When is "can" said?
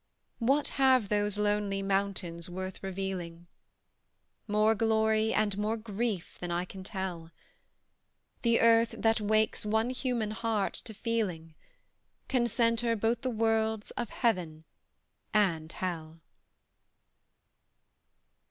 6.65-6.83, 12.27-12.47